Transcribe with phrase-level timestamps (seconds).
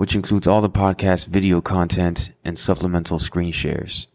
[0.00, 4.06] which includes all the podcast video content and supplemental screen shares.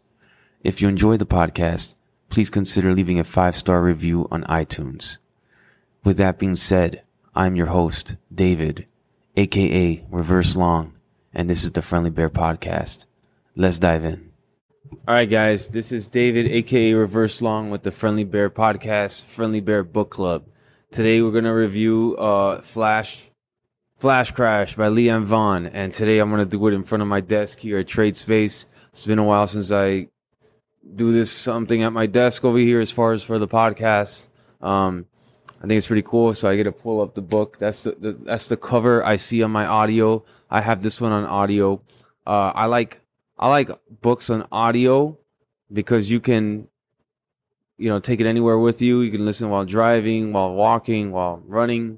[0.64, 1.94] If you enjoy the podcast,
[2.28, 5.18] please consider leaving a five star review on iTunes.
[6.02, 7.02] With that being said,
[7.36, 8.86] I'm your host, David,
[9.36, 10.92] aka Reverse Long,
[11.32, 13.06] and this is the Friendly Bear Podcast.
[13.54, 14.32] Let's dive in.
[15.06, 19.60] All right, guys, this is David, aka Reverse Long, with the Friendly Bear Podcast, Friendly
[19.60, 20.46] Bear Book Club.
[20.90, 23.28] Today, we're gonna review uh, Flash
[23.98, 27.20] Flash Crash by Liam Vaughan, and today I'm gonna do it in front of my
[27.20, 28.66] desk here at Trade Space.
[28.90, 30.08] It's been a while since I
[30.94, 34.28] do this something at my desk over here, as far as for the podcast.
[34.60, 35.06] Um,
[35.62, 36.34] I think it's pretty cool.
[36.34, 37.56] So I get to pull up the book.
[37.58, 40.24] That's the, the that's the cover I see on my audio.
[40.50, 41.80] I have this one on audio.
[42.26, 43.00] Uh, I like
[43.38, 43.70] I like
[44.02, 45.18] books on audio
[45.72, 46.68] because you can,
[47.78, 49.00] you know, take it anywhere with you.
[49.00, 51.96] You can listen while driving, while walking, while running,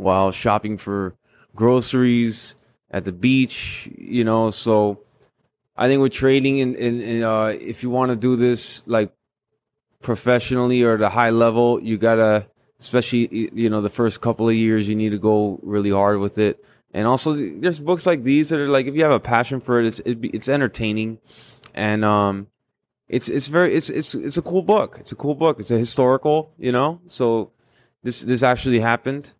[0.00, 1.14] while shopping for
[1.54, 2.54] groceries
[2.90, 3.88] at the beach.
[3.96, 5.00] You know, so
[5.76, 9.12] I think with trading, in, in, in uh, if you want to do this like
[10.00, 12.46] professionally or at a high level, you gotta,
[12.78, 16.38] especially you know the first couple of years, you need to go really hard with
[16.38, 16.64] it.
[16.92, 19.80] And also, there's books like these that are like if you have a passion for
[19.80, 21.18] it, it's it, it's entertaining,
[21.72, 22.48] and um,
[23.08, 24.96] it's it's very it's it's it's a cool book.
[24.98, 25.60] It's a cool book.
[25.60, 27.00] It's a historical, you know.
[27.06, 27.52] So
[28.02, 29.34] this this actually happened.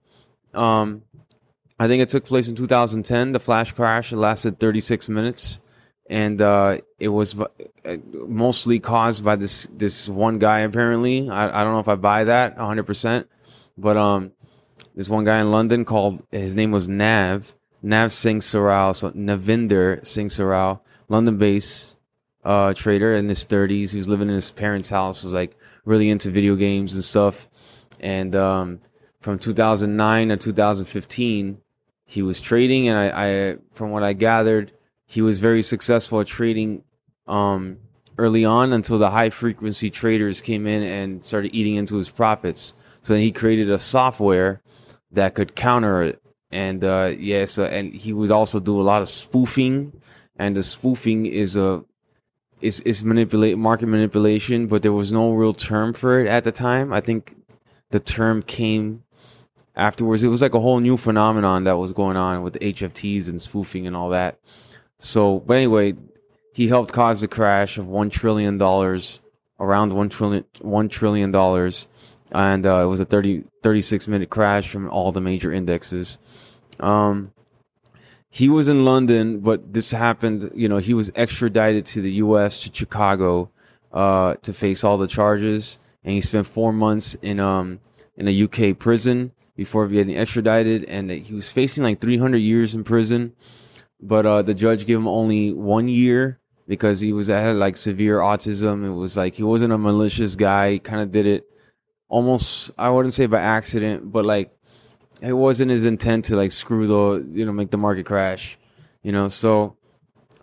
[0.55, 1.03] Um,
[1.79, 3.33] I think it took place in 2010.
[3.33, 5.61] The flash crash it lasted 36 minutes
[6.11, 7.47] and uh, it was uh,
[8.13, 10.61] mostly caused by this this one guy.
[10.61, 13.29] Apparently, I, I don't know if I buy that 100, percent
[13.79, 14.33] but um,
[14.97, 20.05] this one guy in London called his name was Nav Nav Singh Saral, so Navinder
[20.05, 21.97] Singh Saral, London-based
[22.45, 23.93] uh, trader in his 30s.
[23.93, 25.23] He was living in his parents' house.
[25.23, 27.49] Was like really into video games and stuff,
[28.01, 28.81] and um,
[29.21, 31.59] from 2009 to 2015,
[32.05, 34.73] he was trading, and I, I from what I gathered
[35.11, 36.85] he was very successful at trading
[37.27, 37.79] um,
[38.17, 42.75] early on until the high frequency traders came in and started eating into his profits.
[43.03, 44.63] So then he created a software
[45.11, 46.23] that could counter it.
[46.53, 50.01] And uh, yeah, so and he would also do a lot of spoofing,
[50.37, 51.85] and the spoofing is a
[52.61, 56.53] is is manipulate market manipulation, but there was no real term for it at the
[56.53, 56.93] time.
[56.93, 57.35] I think
[57.91, 59.03] the term came
[59.81, 60.23] afterwards.
[60.23, 63.87] It was like a whole new phenomenon that was going on with HFTs and spoofing
[63.87, 64.39] and all that.
[64.99, 65.95] So, but anyway,
[66.53, 69.21] he helped cause the crash of one trillion dollars,
[69.59, 71.89] around one trillion one trillion dollars,
[72.31, 76.19] and uh, it was a 30, 36 minute crash from all the major indexes.
[76.79, 77.33] Um,
[78.29, 80.51] he was in London, but this happened.
[80.55, 82.61] You know, he was extradited to the U.S.
[82.61, 83.51] to Chicago
[83.93, 87.81] uh, to face all the charges, and he spent four months in um
[88.17, 92.75] in a UK prison before getting extradited, and he was facing like three hundred years
[92.75, 93.35] in prison
[94.03, 98.19] but uh, the judge gave him only one year because he was had like severe
[98.19, 98.85] autism.
[98.85, 100.73] It was like he wasn't a malicious guy.
[100.73, 101.47] He kind of did it
[102.09, 104.57] almost I wouldn't say by accident, but like
[105.21, 108.59] it wasn't his intent to like screw the you know make the market crash,
[109.03, 109.29] you know.
[109.29, 109.77] So,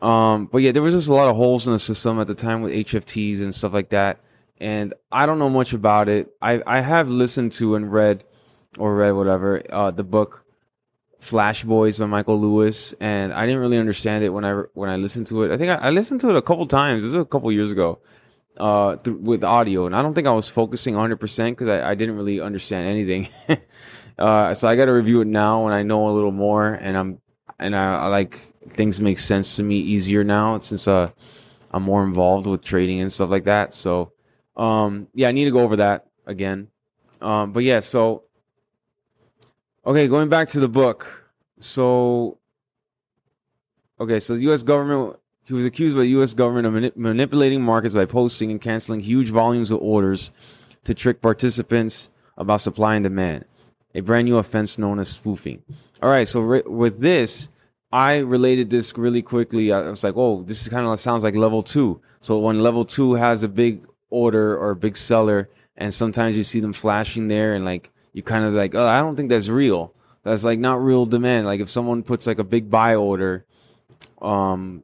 [0.01, 2.35] um, but yeah, there was just a lot of holes in the system at the
[2.35, 4.19] time with HFTs and stuff like that.
[4.59, 6.29] And I don't know much about it.
[6.41, 8.24] I I have listened to and read
[8.78, 10.45] or read whatever uh, the book
[11.19, 14.97] Flash Boys by Michael Lewis, and I didn't really understand it when I when I
[14.97, 15.51] listened to it.
[15.51, 17.03] I think I, I listened to it a couple times.
[17.03, 18.00] This was a couple years ago
[18.57, 21.91] uh, th- with audio, and I don't think I was focusing 100 percent because I,
[21.91, 23.29] I, didn't really understand anything.
[24.19, 26.95] uh, so I got to review it now when I know a little more, and
[26.95, 27.22] I'm
[27.59, 31.09] and I, I, like things make sense to me easier now since uh,
[31.72, 33.74] I'm more involved with trading and stuff like that.
[33.74, 34.13] So
[34.56, 36.68] um, yeah, I need to go over that again.
[37.21, 38.26] Um, but yeah, so
[39.88, 41.31] Okay, going back to the book.
[41.62, 42.39] So,
[44.01, 44.62] okay, so the U.S.
[44.62, 46.34] government, he was accused by the U.S.
[46.34, 50.31] government of manip- manipulating markets by posting and canceling huge volumes of orders
[50.84, 53.45] to trick participants about supply and demand.
[53.95, 55.63] A brand new offense known as spoofing.
[56.04, 57.48] All right, so re- with this,
[57.89, 59.72] I related this really quickly.
[59.72, 62.01] I was like, oh, this is kind of sounds like level two.
[62.19, 66.44] So when level two has a big order or a big seller, and sometimes you
[66.44, 69.47] see them flashing there and like you kind of like, oh, I don't think that's
[69.47, 69.93] real.
[70.23, 71.45] That's like not real demand.
[71.45, 73.45] Like if someone puts like a big buy order,
[74.23, 74.81] um,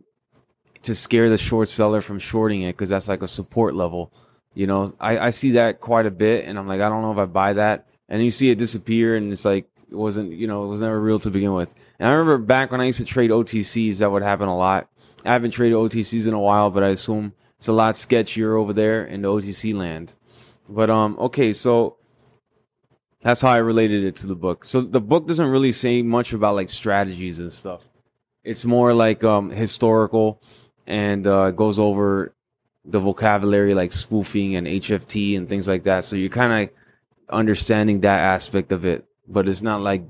[0.83, 4.13] to scare the short seller from shorting it because that's like a support level.
[4.53, 7.11] You know, I, I see that quite a bit, and I'm like, I don't know
[7.11, 7.87] if I buy that.
[8.07, 11.01] And you see it disappear, and it's like it wasn't, you know, it was never
[11.01, 11.73] real to begin with.
[11.97, 14.89] And I remember back when I used to trade OTCs, that would happen a lot.
[15.25, 18.73] I haven't traded OTCs in a while, but I assume it's a lot sketchier over
[18.73, 20.13] there in the OTC land.
[20.69, 21.97] But um, okay, so
[23.23, 24.65] that's how I related it to the book.
[24.65, 27.87] So the book doesn't really say much about like strategies and stuff.
[28.43, 30.41] It's more like um historical
[30.85, 32.35] and uh, goes over
[32.85, 36.03] the vocabulary like spoofing and HFT and things like that.
[36.03, 36.75] So you're kind of
[37.29, 40.03] understanding that aspect of it, but it's not like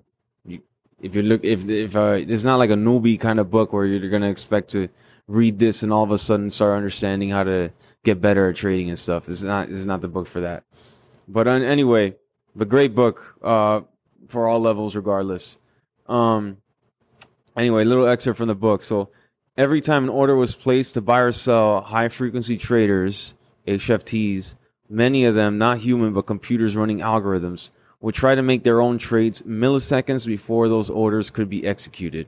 [0.44, 0.64] you,
[1.00, 3.86] if you look if if uh, it's not like a newbie kind of book where
[3.86, 4.90] you're gonna expect to
[5.28, 7.72] read this and all of a sudden start understanding how to
[8.04, 9.30] get better at trading and stuff.
[9.30, 10.64] It's not it's not the book for that.
[11.28, 12.16] But uh, anyway,
[12.56, 13.82] but great book uh,
[14.28, 15.58] for all levels, regardless.
[16.08, 16.58] Um,
[17.56, 18.84] anyway, little excerpt from the book.
[18.84, 19.10] So
[19.58, 23.34] every time an order was placed to buy or sell high frequency traders,
[23.68, 24.56] HFTs,
[24.90, 27.70] many of them not human but computers running algorithms,
[28.02, 32.28] would try to make their own trades milliseconds before those orders could be executed.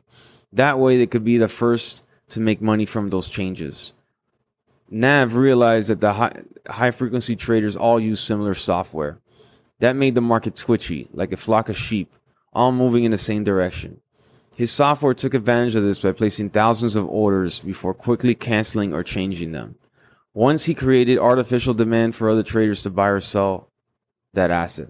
[0.53, 3.93] That way, they could be the first to make money from those changes.
[4.89, 6.31] Nav realized that the high,
[6.67, 9.19] high frequency traders all use similar software.
[9.79, 12.13] That made the market twitchy, like a flock of sheep,
[12.53, 13.99] all moving in the same direction.
[14.55, 19.03] His software took advantage of this by placing thousands of orders before quickly canceling or
[19.03, 19.75] changing them.
[20.33, 23.69] Once he created artificial demand for other traders to buy or sell
[24.33, 24.89] that asset.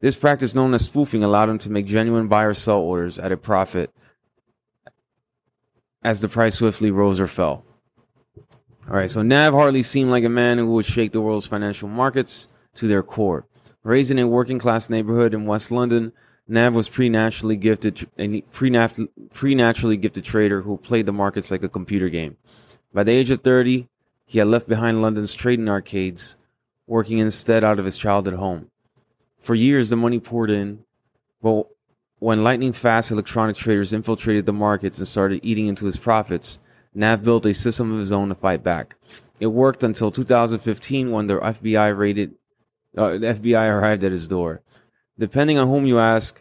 [0.00, 3.32] This practice, known as spoofing, allowed him to make genuine buy or sell orders at
[3.32, 3.90] a profit
[6.02, 7.64] as the price swiftly rose or fell.
[8.86, 11.88] All right, so Nav hardly seemed like a man who would shake the world's financial
[11.88, 13.46] markets to their core.
[13.84, 16.12] Raised in a working class neighborhood in West London,
[16.48, 22.08] Nav was pre-naturally gifted a pre-naturally gifted trader who played the markets like a computer
[22.08, 22.36] game.
[22.94, 23.86] By the age of 30,
[24.24, 26.36] he had left behind London's trading arcades,
[26.86, 28.70] working instead out of his childhood home.
[29.38, 30.82] For years, the money poured in,
[31.42, 31.66] but
[32.20, 36.58] when lightning fast electronic traders infiltrated the markets and started eating into his profits,
[36.94, 38.96] Nav built a system of his own to fight back.
[39.40, 42.34] It worked until 2015 when the FBI raided,
[42.96, 44.62] uh, the FBI arrived at his door.
[45.18, 46.40] Depending on whom you ask,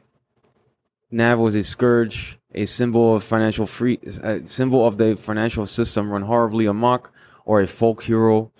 [1.11, 6.09] Nav was a scourge, a symbol of financial free, a symbol of the financial system
[6.09, 7.11] run horribly amok,
[7.45, 8.51] or a folk hero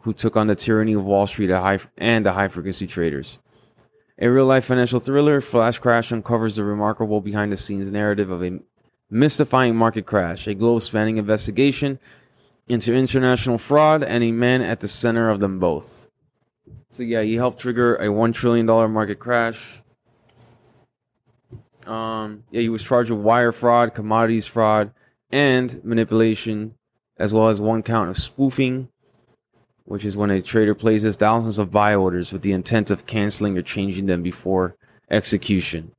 [0.00, 1.50] who took on the tyranny of Wall Street
[1.98, 3.38] and the high frequency traders.
[4.18, 8.42] A real life financial thriller, Flash Crash uncovers the remarkable behind the scenes narrative of
[8.42, 8.58] a
[9.10, 11.98] mystifying market crash, a globe spanning investigation
[12.68, 16.09] into international fraud, and a man at the center of them both.
[16.90, 19.80] So, yeah, he helped trigger a $1 trillion market crash.
[21.86, 24.92] Um, yeah, he was charged with wire fraud, commodities fraud,
[25.30, 26.74] and manipulation,
[27.16, 28.88] as well as one count of spoofing,
[29.84, 33.56] which is when a trader places thousands of buy orders with the intent of canceling
[33.56, 34.76] or changing them before
[35.10, 35.92] execution.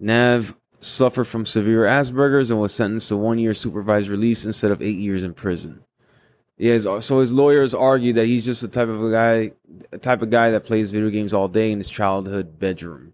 [0.00, 4.82] Nav suffered from severe Asperger's and was sentenced to one year supervised release instead of
[4.82, 5.82] eight years in prison.
[6.58, 9.52] Yeah, so his lawyers argue that he's just the type of a guy,
[9.92, 13.12] a type of guy that plays video games all day in his childhood bedroom.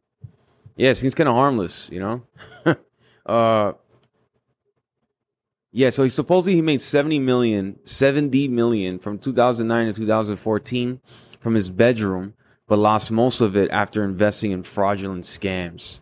[0.77, 2.23] Yes, he's kind of harmless, you know.
[3.27, 3.73] uh,
[5.73, 11.01] yeah, so he supposedly he made 70 million, 70 million from 2009 to 2014
[11.39, 12.33] from his bedroom,
[12.67, 16.01] but lost most of it after investing in fraudulent scams.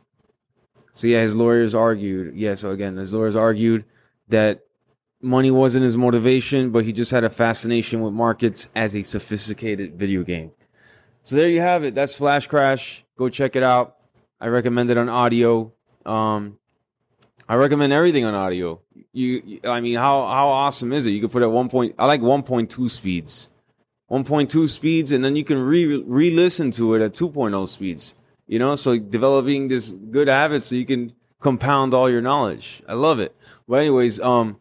[0.95, 2.37] So yeah, his lawyers argued.
[2.37, 3.85] Yeah, so again, his lawyers argued
[4.28, 4.61] that
[5.23, 9.95] money wasn't his motivation, but he just had a fascination with markets as a sophisticated
[9.95, 10.50] video game.
[11.23, 11.95] So there you have it.
[11.95, 13.05] That's Flash Crash.
[13.17, 13.97] Go check it out.
[14.41, 15.73] I recommend it on audio.
[16.05, 16.59] Um,
[17.49, 18.81] I recommend everything on audio.
[19.12, 21.11] You, I mean, how how awesome is it?
[21.11, 21.95] You can put at one point.
[21.99, 23.50] I like 1.2 speeds,
[24.11, 28.14] 1.2 speeds, and then you can re re listen to it at 2.0 speeds.
[28.49, 32.83] You know, so developing this good habit so you can compound all your knowledge.
[32.88, 33.37] I love it.
[33.69, 34.57] But anyways, um,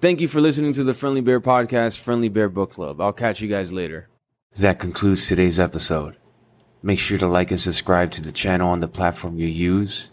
[0.00, 3.00] thank you for listening to the Friendly Bear Podcast, Friendly Bear Book Club.
[3.00, 4.08] I'll catch you guys later.
[4.56, 6.16] That concludes today's episode.
[6.82, 10.10] Make sure to like and subscribe to the channel on the platform you use.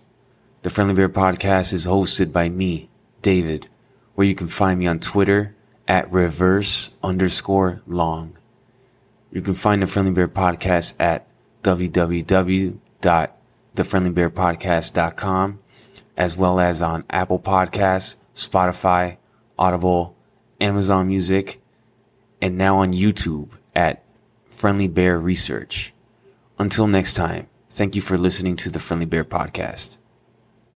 [0.62, 2.90] The Friendly Bear Podcast is hosted by me,
[3.22, 3.68] David,
[4.16, 5.56] where you can find me on Twitter
[5.88, 8.38] at reverse underscore long.
[9.32, 11.28] You can find the Friendly Bear Podcast at
[11.64, 15.60] www www.thefriendlybearpodcast.com,
[16.16, 19.18] as well as on Apple Podcasts, Spotify,
[19.58, 20.16] Audible,
[20.62, 21.62] Amazon Music,
[22.42, 24.04] and now on YouTube at
[24.50, 25.94] Friendly Bear Research.
[26.60, 29.98] Until next time, thank you for listening to the Friendly Bear Podcast.